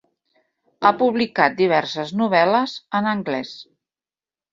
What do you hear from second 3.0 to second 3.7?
en anglès.